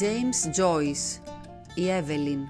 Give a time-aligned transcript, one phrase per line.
[0.00, 1.20] James Joyce
[1.74, 2.46] Η Evelyn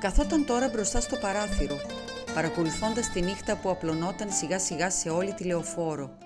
[0.00, 1.76] Καθόταν τώρα μπροστά στο παράθυρο,
[2.34, 6.18] παρακολουθώντας τη νύχτα που απλωνόταν σιγά σιγά σε όλη τη λεωφόρο.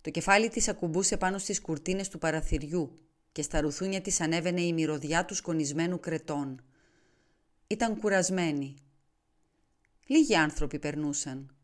[0.00, 3.03] Το κεφάλι της ακουμπούσε πάνω στις κουρτίνες του παραθυριού
[3.34, 6.62] και στα ρουθούνια της ανέβαινε η μυρωδιά του σκονισμένου κρετών.
[7.66, 8.74] Ήταν κουρασμένη.
[10.06, 11.54] Λίγοι άνθρωποι περνούσαν.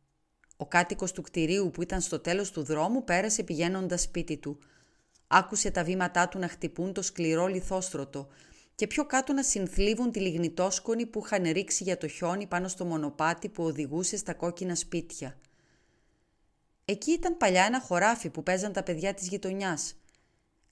[0.56, 4.59] Ο κάτοικος του κτηρίου που ήταν στο τέλος του δρόμου πέρασε πηγαίνοντας σπίτι του.
[5.27, 8.29] Άκουσε τα βήματά του να χτυπούν το σκληρό λιθόστρωτο
[8.74, 12.85] και πιο κάτω να συνθλίβουν τη λιγνητόσκονη που είχαν ρίξει για το χιόνι πάνω στο
[12.85, 15.38] μονοπάτι που οδηγούσε στα κόκκινα σπίτια.
[16.85, 19.99] Εκεί ήταν παλιά ένα χωράφι που παίζαν τα παιδιά της γειτονιάς.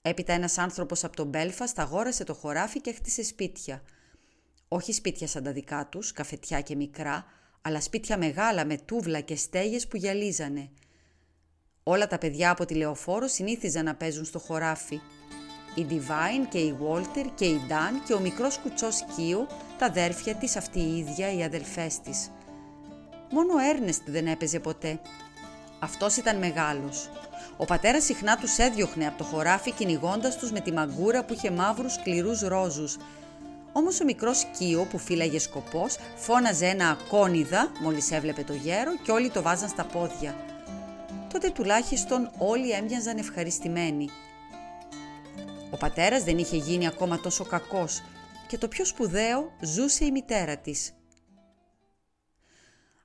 [0.01, 3.83] Έπειτα ένας άνθρωπος από τον Μπέλφαστ αγόρασε το χωράφι και χτίσε σπίτια.
[4.67, 7.25] Όχι σπίτια σαν τα δικά τους, καφετιά και μικρά,
[7.61, 10.69] αλλά σπίτια μεγάλα με τούβλα και στέγες που γυαλίζανε.
[11.83, 14.99] Όλα τα παιδιά από τη λεωφόρο συνήθιζαν να παίζουν στο χωράφι
[15.75, 20.35] η Divine και η Walter και η Dan και ο μικρός κουτσός Κίου, τα αδέρφια
[20.35, 22.31] της, αυτή η ίδια, οι αδελφές της.
[23.31, 24.99] Μόνο ο Έρνεστ δεν έπαιζε ποτέ.
[25.79, 27.09] Αυτός ήταν μεγάλος.
[27.57, 31.51] Ο πατέρας συχνά τους έδιωχνε από το χωράφι κυνηγώντας τους με τη μαγκούρα που είχε
[31.51, 32.97] μαύρους σκληρούς ρόζους.
[33.71, 39.11] Όμως ο μικρός Κίο που φύλαγε σκοπός φώναζε ένα ακόνιδα μόλις έβλεπε το γέρο και
[39.11, 40.35] όλοι το βάζαν στα πόδια.
[41.33, 44.09] Τότε τουλάχιστον όλοι έμοιαζαν ευχαριστημένοι.
[45.71, 48.03] Ο πατέρας δεν είχε γίνει ακόμα τόσο κακός
[48.47, 50.93] και το πιο σπουδαίο ζούσε η μητέρα της.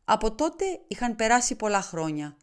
[0.05, 2.37] Από τότε είχαν περάσει πολλά χρόνια.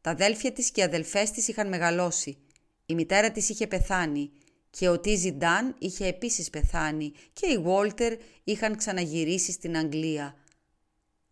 [0.00, 2.38] Τα αδέλφια της και οι αδελφές της είχαν μεγαλώσει.
[2.86, 4.30] Η μητέρα της είχε πεθάνει
[4.70, 10.34] και ο Τίζι Ντάν είχε επίσης πεθάνει και οι Βόλτερ είχαν ξαναγυρίσει στην Αγγλία.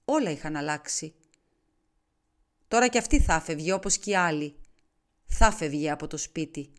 [0.04, 1.14] Όλα είχαν αλλάξει.
[2.68, 4.54] Τώρα κι αυτή θα φεύγει όπως και οι άλλοι.
[5.26, 6.72] Θα φεύγει από το σπίτι.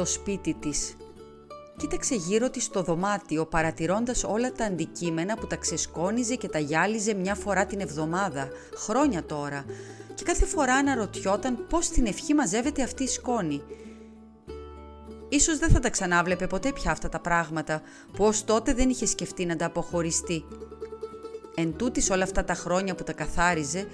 [0.00, 0.96] Το σπίτι της.
[1.76, 7.14] Κοίταξε γύρω της στο δωμάτιο παρατηρώντας όλα τα αντικείμενα που τα ξεσκόνιζε και τα γυάλιζε
[7.14, 9.64] μια φορά την εβδομάδα, χρόνια τώρα,
[10.14, 13.62] και κάθε φορά αναρωτιόταν πώς την ευχή μαζεύεται αυτή η σκόνη.
[15.28, 17.82] Ίσως δεν θα τα ξανάβλεπε ποτέ πια αυτά τα πράγματα
[18.12, 20.44] που ως τότε δεν είχε σκεφτεί να τα αποχωριστεί.
[21.54, 23.86] Εν τούτης όλα αυτά τα χρόνια που τα καθάριζε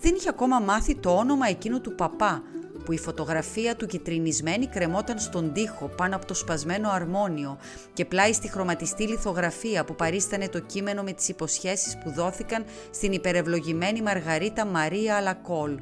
[0.00, 2.42] δεν είχε ακόμα μάθει το όνομα εκείνου του παπά
[2.84, 7.58] που η φωτογραφία του κυτρινισμένη κρεμόταν στον τοίχο πάνω από το σπασμένο αρμόνιο
[7.92, 13.12] και πλάι στη χρωματιστή λιθογραφία που παρίστανε το κείμενο με τις υποσχέσεις που δόθηκαν στην
[13.12, 15.78] υπερευλογημένη Μαργαρίτα Μαρία Αλακόλ.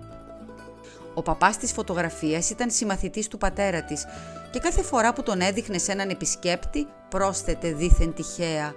[1.15, 4.05] Ο παπάς της φωτογραφίας ήταν συμμαθητής του πατέρα της
[4.51, 8.75] και κάθε φορά που τον έδειχνε σε έναν επισκέπτη πρόσθετε δίθεν τυχαία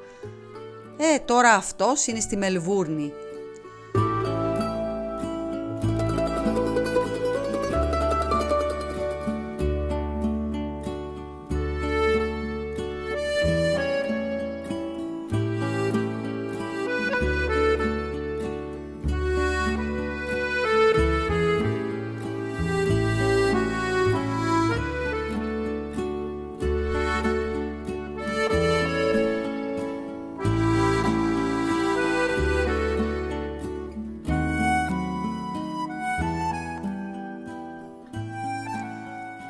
[0.97, 3.12] «Ε, τώρα αυτός είναι στη Μελβούρνη»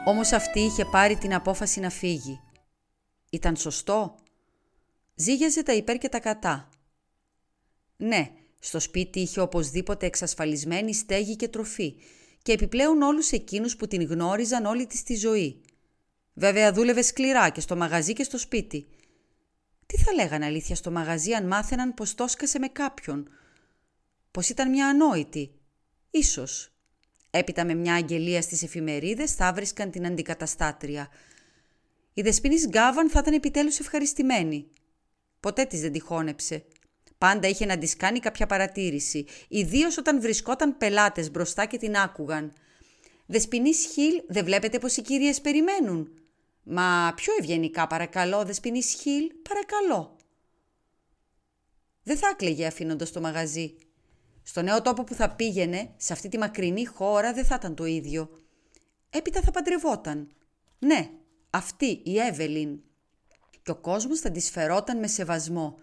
[0.08, 2.40] Όμως αυτή είχε πάρει την απόφαση να φύγει.
[3.30, 4.16] Ήταν σωστό;
[5.16, 6.69] Ζήγιαζε τα υπέρ και τα κατά.
[7.98, 11.96] Ναι, στο σπίτι είχε οπωσδήποτε εξασφαλισμένη στέγη και τροφή
[12.42, 15.62] και επιπλέον όλους εκείνους που την γνώριζαν όλη της τη ζωή.
[16.34, 18.88] Βέβαια δούλευε σκληρά και στο μαγαζί και στο σπίτι.
[19.86, 22.25] Τι θα λέγανε αλήθεια στο μαγαζί αν μάθαιναν πως το
[22.60, 23.30] με κάποιον;
[24.31, 25.51] Πως ήταν μια ανόητη;
[26.10, 26.75] Ίσως.
[27.38, 31.10] Έπειτα με μια αγγελία στις εφημερίδες θα βρίσκαν την αντικαταστάτρια.
[32.14, 34.68] Η δεσποινής Γκάβαν θα ήταν επιτέλους ευχαριστημένη.
[35.40, 36.66] Ποτέ της δεν τυχόνεψε.
[37.18, 42.54] Πάντα είχε να της κάνει κάποια παρατήρηση, ιδίως όταν βρισκόταν πελάτες μπροστά και την άκουγαν.
[43.26, 46.10] «Δεσποινής Χιλ, δεν βλέπετε πως οι κυρίες περιμένουν».
[46.64, 50.18] «Μα πιο ευγενικά παρακαλώ, Δεσποινής Χιλ, παρακαλώ».
[52.04, 53.76] Δεν θα κλαίγε αφήνοντας το μαγαζί.
[54.47, 57.86] Στο νέο τόπο που θα πήγαινε, σε αυτή τη μακρινή χώρα, δεν θα ήταν το
[57.86, 58.30] ίδιο.
[59.09, 60.31] Έπειτα θα παντρευόταν.
[60.80, 61.09] Ναι,
[61.50, 62.80] αυτή η Εύελιν.
[63.63, 65.77] Και ο κόσμος θα τη φερόταν με σεβασμό.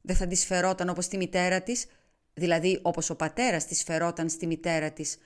[0.00, 1.86] Δεν θα τη φερόταν όπως τη μητέρα της,
[2.34, 5.16] δηλαδή όπως ο πατέρας της φερόταν στη μητέρα της.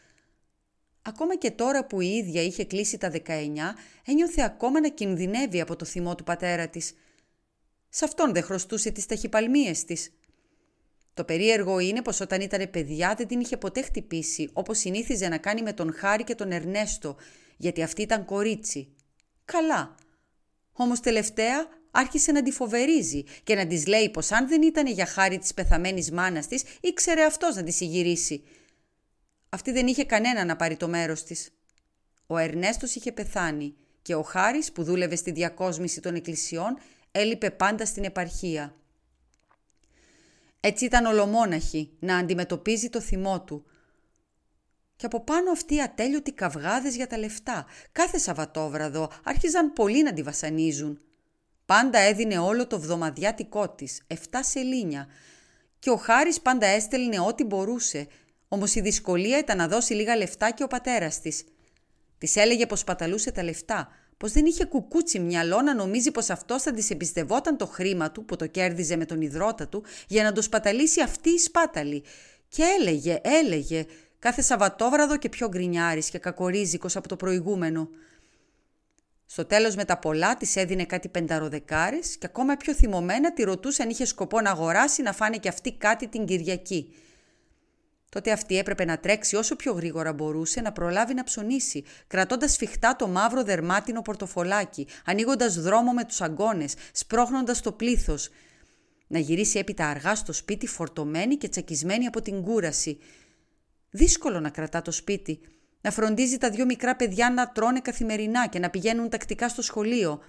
[1.02, 3.74] Ακόμα και τώρα που η ίδια είχε κλείσει τα 19,
[4.04, 6.92] ένιωθε ακόμα να κινδυνεύει από το θυμό του πατέρα της.
[7.88, 10.10] Σε αυτόν δεν χρωστούσε τις ταχυπαλμίες της.
[11.20, 15.38] Το περίεργο είναι πως όταν ήταν παιδιά δεν την είχε ποτέ χτυπήσει, όπως συνήθιζε να
[15.38, 17.16] κάνει με τον Χάρη και τον Ερνέστο,
[17.56, 18.88] γιατί αυτή ήταν κορίτσι.
[19.44, 19.94] Καλά.
[20.72, 25.06] Όμως τελευταία άρχισε να τη φοβερίζει και να της λέει πως αν δεν ήταν για
[25.06, 28.42] χάρη της πεθαμένης μάνας της, ήξερε αυτός να της συγυρίσει.
[29.48, 31.50] Αυτή δεν είχε κανένα να πάρει το μέρος της.
[32.26, 36.78] Ο Ερνέστος είχε πεθάνει και ο Χάρης που δούλευε στη διακόσμηση των εκκλησιών
[37.10, 38.74] έλειπε πάντα στην επαρχία.
[40.60, 43.64] Έτσι ήταν ολομόναχη να αντιμετωπίζει το θυμό του.
[44.96, 47.66] Και από πάνω αυτοί οι ατέλειωτοι καυγάδες για τα λεφτά.
[47.92, 51.00] Κάθε Σαββατόβραδο άρχιζαν πολλοί να τη βασανίζουν.
[51.66, 55.06] Πάντα έδινε όλο το βδομαδιάτικό της, 7 σελίνια.
[55.78, 58.06] Και ο Χάρης πάντα έστελνε ό,τι μπορούσε.
[58.48, 61.44] Όμως η δυσκολία ήταν να δώσει λίγα λεφτά και ο πατέρας της.
[62.18, 63.88] Της έλεγε πως παταλούσε τα λεφτά,
[64.20, 68.24] πως δεν είχε κουκούτσι μυαλό να νομίζει πως αυτό θα τη εμπιστευόταν το χρήμα του
[68.24, 72.02] που το κέρδιζε με τον υδρότα του για να το σπαταλήσει αυτή η σπάταλη.
[72.48, 73.84] Και έλεγε, έλεγε,
[74.18, 77.88] κάθε Σαββατόβραδο και πιο γκρινιάρης και κακορίζικος από το προηγούμενο.
[79.26, 83.82] Στο τέλος με τα πολλά της έδινε κάτι πενταροδεκάρες και ακόμα πιο θυμωμένα τη ρωτούσε
[83.82, 86.94] αν είχε σκοπό να αγοράσει να φάνε και αυτή κάτι την Κυριακή.
[88.10, 92.96] Τότε αυτή έπρεπε να τρέξει όσο πιο γρήγορα μπορούσε να προλάβει να ψωνίσει, κρατώντας σφιχτά
[92.96, 98.28] το μαύρο δερμάτινο πορτοφολάκι, ανοίγοντας δρόμο με τους αγκώνες, σπρώχνοντας το πλήθος.
[99.06, 102.98] Να γυρίσει έπειτα αργά στο σπίτι φορτωμένη και τσακισμένη από την κούραση.
[103.90, 105.40] Δύσκολο να κρατά το σπίτι.
[105.80, 110.22] Να φροντίζει τα δύο μικρά παιδιά να τρώνε καθημερινά και να πηγαίνουν τακτικά στο σχολείο.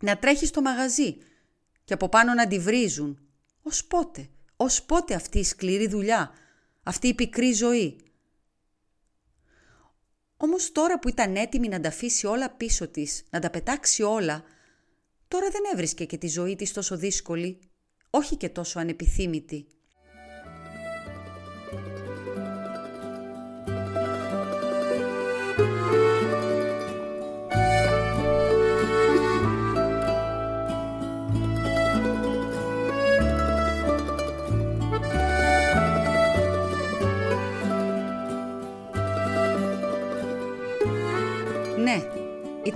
[0.00, 1.16] Να τρέχει στο μαγαζί.
[1.84, 3.18] Και από πάνω να τη βρίζουν.
[3.62, 6.32] Ω πότε, ως πότε αυτή η σκληρή δουλειά
[6.82, 8.00] αυτή η πικρή ζωή.
[10.36, 14.44] Όμως τώρα που ήταν έτοιμη να τα αφήσει όλα πίσω της, να τα πετάξει όλα,
[15.28, 17.58] τώρα δεν έβρισκε και τη ζωή της τόσο δύσκολη,
[18.10, 19.66] όχι και τόσο ανεπιθύμητη.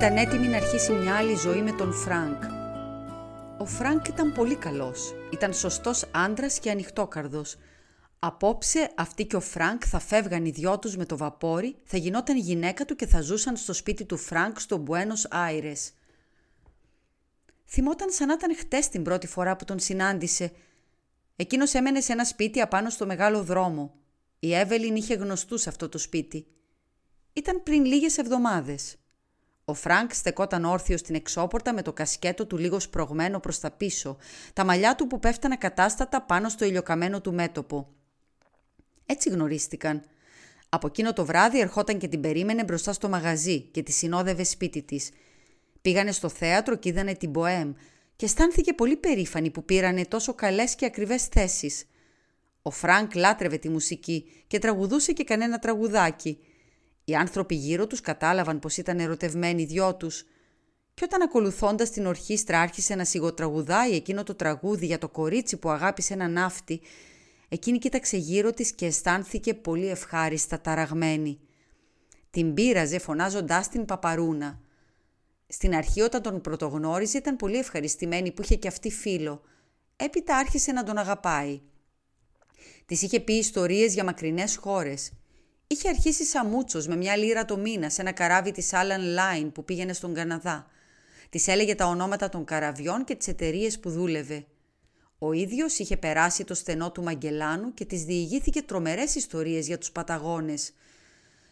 [0.06, 2.42] Ήταν έτοιμη να αρχίσει μια άλλη ζωή με τον Φρανκ.
[3.58, 5.14] Ο Φρανκ ήταν πολύ καλός.
[5.32, 7.56] Ήταν σωστός άντρας και ανοιχτόκαρδος.
[8.18, 12.36] Απόψε αυτή και ο Φρανκ θα φεύγαν οι δυο τους με το βαπόρι, θα γινόταν
[12.36, 15.92] η γυναίκα του και θα ζούσαν στο σπίτι του Φρανκ στο Μπουένος Άιρες.
[17.66, 20.52] Θυμόταν σαν να ήταν χτες την πρώτη φορά που τον συνάντησε.
[21.36, 23.94] Εκείνος έμενε σε ένα σπίτι απάνω στο μεγάλο δρόμο.
[24.38, 26.46] Η Εύελιν είχε γνωστούς σε αυτό το σπίτι.
[27.32, 28.96] Ήταν πριν λίγες εβδομάδες.
[29.68, 34.16] Ο Φρανκ στεκόταν όρθιος στην εξώπορτα με το κασκέτο του λίγο σπρωγμένο προς τα πίσω,
[34.52, 37.88] τα μαλλιά του που πέφτανε ακατάστατα πάνω στο ηλιοκαμένο του μέτωπο.
[39.06, 40.02] Έτσι γνωρίστηκαν.
[40.68, 44.82] Από εκείνο το βράδυ ερχόταν και την περίμενε μπροστά στο μαγαζί και τη συνόδευε σπίτι
[44.82, 45.10] της.
[45.82, 47.72] Πήγανε στο θέατρο και είδανε την Μποέμ
[48.16, 51.84] και αισθάνθηκε πολύ περήφανη που πήρανε τόσο καλές και ακριβές θέσεις.
[52.62, 56.38] Ο Φρανκ λάτρευε τη μουσική και τραγουδούσε και κανένα τραγουδάκι–
[57.08, 60.24] οι άνθρωποι γύρω τους κατάλαβαν πως ήταν ερωτευμένοι οι δυο τους
[60.94, 65.70] και όταν ακολουθώντας την ορχήστρα άρχισε να σιγοτραγουδάει εκείνο το τραγούδι για το κορίτσι που
[65.70, 66.80] αγάπησε έναν ναύτη,
[67.48, 71.38] εκείνη κοίταξε γύρω της και αισθάνθηκε πολύ ευχάριστα ταραγμένη.
[72.30, 74.60] Την πείραζε φωνάζοντάς την παπαρούνα.
[75.46, 79.42] Στην αρχή όταν τον πρωτογνώρισε ήταν πολύ ευχαριστημένη που είχε και αυτή φίλο.
[79.96, 81.60] Έπειτα άρχισε να τον αγαπάει.
[82.86, 85.12] Της είχε πει ιστορίες για μακρινές χώρες
[85.66, 89.64] Είχε αρχίσει σαμούτσο με μια λίρα το μήνα σε ένα καράβι της Alan Line που
[89.64, 90.66] πήγαινε στον Καναδά.
[91.30, 94.46] Της έλεγε τα ονόματα των καραβιών και τις εταιρείες που δούλευε.
[95.18, 99.92] Ο ίδιος είχε περάσει το στενό του Μαγκελάνου και της διηγήθηκε τρομερές ιστορίες για τους
[99.92, 100.72] Παταγώνες.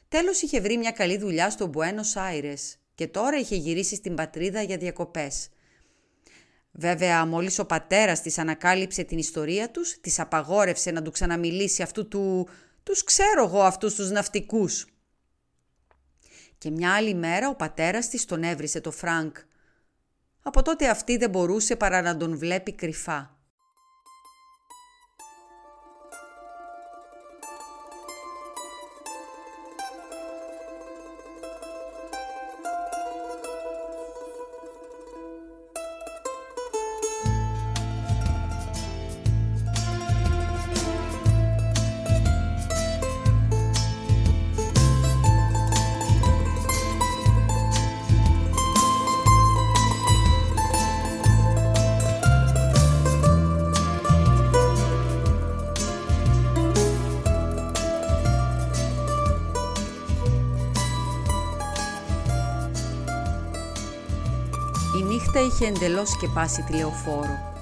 [0.08, 4.62] Τέλος είχε βρει μια καλή δουλειά στο Buenos Aires και τώρα είχε γυρίσει στην πατρίδα
[4.62, 5.48] για διακοπές.
[6.72, 12.08] Βέβαια, μόλις ο πατέρας της ανακάλυψε την ιστορία τους, της απαγόρευσε να του ξαναμιλήσει αυτού
[12.08, 12.48] του
[12.84, 14.86] τους ξέρω εγώ αυτούς τους ναυτικούς.
[16.58, 19.36] Και μια άλλη μέρα ο πατέρας της τον έβρισε το Φρανκ.
[20.42, 23.33] Από τότε αυτή δεν μπορούσε παρά να τον βλέπει κρυφά.
[65.54, 67.52] Είχε εντελώς σκεπάσει τη λεωφόρο.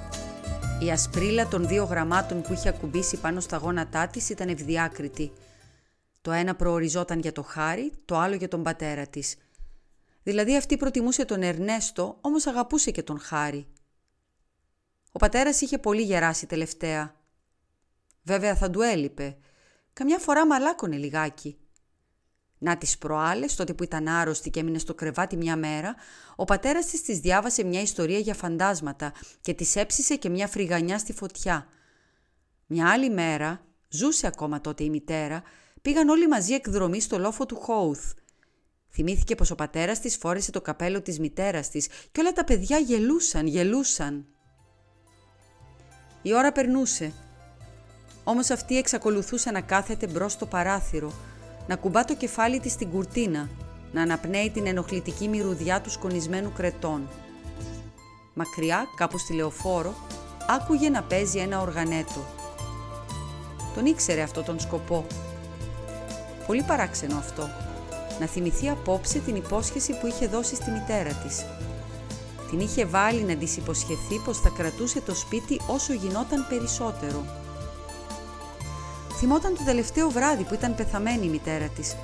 [0.80, 5.32] Η ασπρίλα των δύο γραμμάτων που είχε ακουμπήσει πάνω στα γόνατά της ήταν ευδιάκριτη.
[6.20, 9.36] Το ένα προοριζόταν για το χάρι, το άλλο για τον πατέρα της.
[10.22, 13.66] Δηλαδή αυτή προτιμούσε τον Ερνέστο, όμως αγαπούσε και τον χάρι.
[15.12, 17.14] Ο πατέρας είχε πολύ γεράσει τελευταία.
[18.22, 19.36] Βέβαια θα του έλειπε.
[19.92, 21.56] Καμιά φορά μαλάκωνε λιγάκι.
[22.64, 25.94] Να τις προάλλες, τότε που ήταν άρρωστη και έμεινε στο κρεβάτι μια μέρα,
[26.36, 30.98] ο πατέρας της της διάβασε μια ιστορία για φαντάσματα και της έψησε και μια φρυγανιά
[30.98, 31.66] στη φωτιά.
[32.66, 35.42] Μια άλλη μέρα, ζούσε ακόμα τότε η μητέρα,
[35.82, 38.12] πήγαν όλοι μαζί εκδρομή στο λόφο του Χόουθ.
[38.90, 42.78] Θυμήθηκε πως ο πατέρας της φόρεσε το καπέλο της μητέρας της και όλα τα παιδιά
[42.78, 44.26] γελούσαν, γελούσαν.
[46.22, 47.12] Η ώρα περνούσε.
[48.24, 51.12] Όμως αυτή εξακολουθούσε να κάθεται μπρος στο παράθυρο,
[51.66, 53.48] να κουμπά το κεφάλι της στην κουρτίνα,
[53.92, 57.08] να αναπνέει την ενοχλητική μυρουδιά του σκονισμένου κρετών.
[58.34, 59.94] Μακριά, κάπου στη λεωφόρο,
[60.48, 62.24] άκουγε να παίζει ένα οργανέτο.
[63.74, 65.06] Τον ήξερε αυτό τον σκοπό.
[66.46, 67.48] Πολύ παράξενο αυτό.
[68.20, 71.44] Να θυμηθεί απόψε την υπόσχεση που είχε δώσει στη μητέρα της.
[72.50, 77.24] Την είχε βάλει να της υποσχεθεί πως θα κρατούσε το σπίτι όσο γινόταν περισσότερο.
[79.22, 81.96] Θυμόταν το τελευταίο βράδυ που ήταν πεθαμένη η μητέρα της.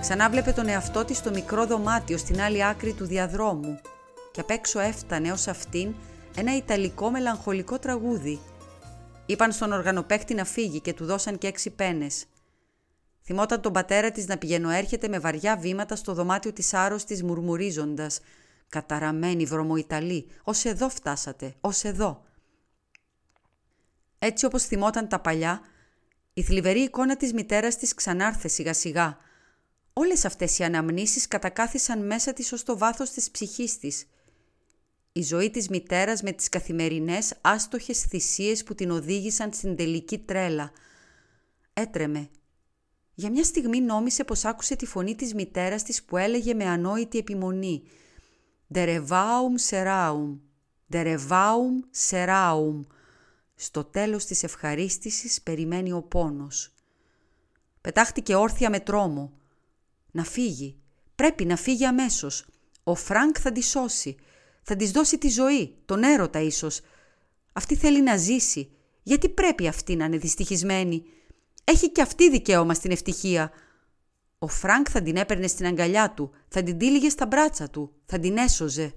[0.00, 3.80] Ξανά βλέπε τον εαυτό της στο μικρό δωμάτιο στην άλλη άκρη του διαδρόμου
[4.32, 5.94] και απ' έξω έφτανε ως αυτήν
[6.36, 8.40] ένα ιταλικό μελαγχολικό τραγούδι.
[9.26, 12.24] Είπαν στον οργανοπαίχτη να φύγει και του δώσαν και έξι πένες.
[13.22, 18.20] Θυμόταν τον πατέρα της να πηγαίνω έρχεται με βαριά βήματα στο δωμάτιο της άρρωστης μουρμουρίζοντας
[18.68, 22.22] «Καταραμένη βρωμοϊταλή, ως εδώ φτάσατε, ως εδώ».
[24.18, 25.60] Έτσι όπως θυμόταν τα παλιά,
[26.38, 29.16] η θλιβερή εικόνα της μητέρας της ξανάρθε σιγά σιγά.
[29.92, 34.06] Όλες αυτές οι αναμνήσεις κατακάθισαν μέσα της ως το βάθος της ψυχής της.
[35.12, 40.70] Η ζωή της μητέρας με τις καθημερινές άστοχες θυσίες που την οδήγησαν στην τελική τρέλα.
[41.72, 42.30] Έτρεμε.
[43.14, 47.18] Για μια στιγμή νόμισε πως άκουσε τη φωνή της μητέρας της που έλεγε με ανόητη
[47.18, 47.82] επιμονή
[48.72, 50.38] «Ντερεβάουμ σεράουμ,
[50.88, 52.82] Derevaun Seraun».
[53.58, 56.74] Στο τέλος της ευχαρίστησης περιμένει ο πόνος.
[57.80, 59.32] Πετάχτηκε όρθια με τρόμο.
[60.10, 60.76] Να φύγει.
[61.14, 62.46] Πρέπει να φύγει αμέσως.
[62.82, 64.16] Ο Φρανκ θα τη σώσει.
[64.62, 66.80] Θα της δώσει τη ζωή, τον έρωτα ίσως.
[67.52, 68.70] Αυτή θέλει να ζήσει.
[69.02, 71.04] Γιατί πρέπει αυτή να είναι δυστυχισμένη;
[71.64, 73.50] Έχει και αυτή δικαίωμα στην ευτυχία.
[74.38, 78.18] Ο Φρανκ θα την έπαιρνε στην αγκαλιά του, θα την τύλιγε στα μπράτσα του, θα
[78.18, 78.94] την έσωζε.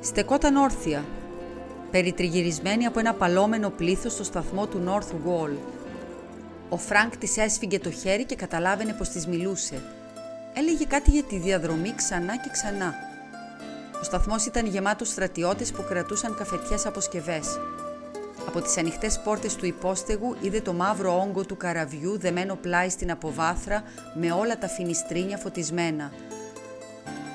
[0.00, 1.04] Στεκόταν όρθια,
[1.90, 5.50] περιτριγυρισμένη από ένα παλλόμενο πλήθος στο σταθμό του North Wall.
[6.68, 9.82] Ο Φρανκ της έσφιγγε το χέρι και καταλάβαινε πως της μιλούσε.
[10.54, 12.94] Έλεγε κάτι για τη διαδρομή ξανά και ξανά.
[14.00, 17.58] Ο σταθμός ήταν γεμάτος στρατιώτες που κρατούσαν καφετιές αποσκευές.
[18.46, 23.10] Από τις ανοιχτές πόρτες του υπόστεγου είδε το μαύρο όγκο του καραβιού δεμένο πλάι στην
[23.10, 23.82] αποβάθρα
[24.14, 26.12] με όλα τα φινιστρίνια φωτισμένα.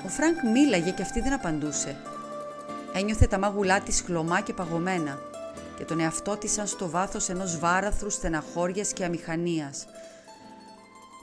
[0.05, 1.95] Ο Φρανκ μίλαγε και αυτή δεν απαντούσε.
[2.95, 5.19] Ένιωθε τα μάγουλά της χλωμά και παγωμένα
[5.77, 9.85] και τον εαυτό της σαν στο βάθος ενός βάραθρου στεναχώριας και αμηχανίας.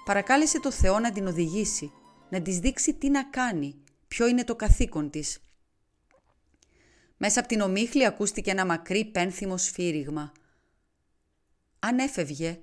[0.04, 1.92] Παρακάλεσε το Θεό να την οδηγήσει,
[2.28, 3.74] να της δείξει τι να κάνει,
[4.08, 5.38] ποιο είναι το καθήκον της.
[7.16, 10.32] Μέσα από την ομίχλη ακούστηκε ένα μακρύ πένθυμο σφύριγμα.
[11.78, 12.60] Αν έφευγε,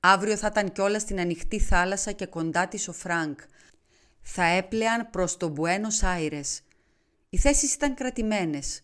[0.00, 3.40] αύριο θα ήταν κιόλας στην ανοιχτή θάλασσα και κοντά της ο Φρανκ.
[4.20, 6.62] Θα έπλεαν προς το Μπουένος Άιρες
[7.30, 8.82] οι θέσεις ήταν κρατημένες.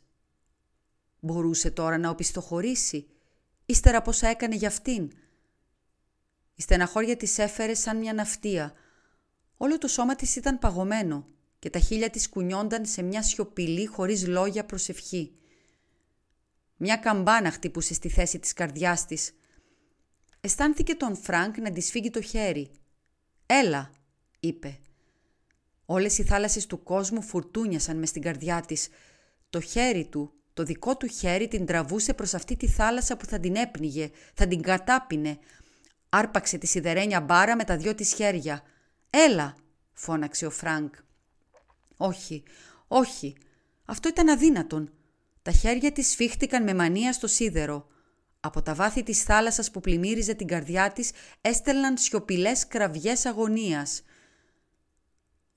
[1.20, 3.06] Μπορούσε τώρα να οπισθοχωρήσει,
[3.66, 5.12] ύστερα πόσα έκανε για αυτήν.
[6.54, 8.74] Η στεναχώρια της έφερε σαν μια ναυτία.
[9.56, 11.26] Όλο το σώμα της ήταν παγωμένο
[11.58, 15.32] και τα χείλια της κουνιόνταν σε μια σιωπηλή χωρίς λόγια προσευχή.
[16.76, 19.32] Μια καμπάνα χτύπουσε στη θέση της καρδιάς της.
[20.40, 22.70] Αισθάνθηκε τον Φρανκ να της σφίγγει το χέρι.
[23.46, 23.90] «Έλα»,
[24.40, 24.80] είπε.
[25.86, 28.88] Όλες οι θάλασσες του κόσμου φουρτούνιασαν μες στην καρδιά της.
[29.50, 33.38] Το χέρι του, το δικό του χέρι την τραβούσε προς αυτή τη θάλασσα που θα
[33.38, 35.38] την έπνιγε, θα την κατάπινε.
[36.08, 38.62] Άρπαξε τη σιδερένια μπάρα με τα δυο της χέρια.
[39.10, 39.56] «Έλα»,
[39.92, 40.94] φώναξε ο Φρανκ.
[41.96, 42.42] «Όχι,
[42.88, 43.36] όχι,
[43.84, 44.90] αυτό ήταν αδύνατον».
[45.42, 47.86] Τα χέρια της σφίχτηκαν με μανία στο σίδερο.
[48.40, 51.10] Από τα βάθη της θάλασσας που πλημμύριζε την καρδιά της
[51.40, 54.02] έστελνε σιωπηλές κραυγές αγωνίας.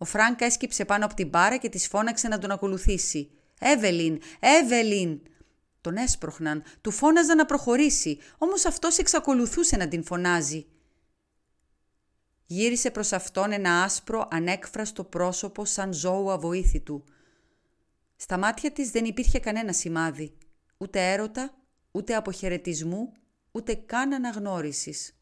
[0.01, 3.31] Ο Φρανκ έσκυψε πάνω από την μπάρα και της φώναξε να τον ακολουθήσει.
[3.59, 4.21] «Εύελιν!
[4.39, 5.21] Εύελιν!»
[5.81, 10.65] Τον έσπροχναν, του φώναζαν να προχωρήσει, όμως αυτός εξακολουθούσε να την φωνάζει.
[12.45, 17.03] Γύρισε προς αυτόν ένα άσπρο, ανέκφραστο πρόσωπο σαν ζώου αβοήθητου.
[18.15, 20.37] Στα μάτια της δεν υπήρχε κανένα σημάδι,
[20.77, 21.53] ούτε έρωτα,
[21.91, 23.11] ούτε αποχαιρετισμού,
[23.51, 25.18] ούτε καν αναγνώρισης.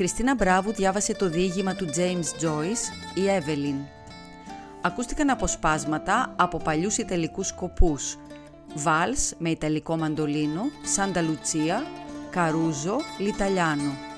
[0.00, 3.86] Χριστίνα Μπράβου διάβασε το διήγημα του James Joyce, η Evelyn.
[4.82, 8.18] Ακούστηκαν αποσπάσματα από παλιούς Ιταλικούς σκοπούς,
[8.74, 11.82] Βάλς με Ιταλικό μαντολίνο, Σάντα Λουτσία,
[12.30, 14.09] Καρούζο, Λιταλιάνο.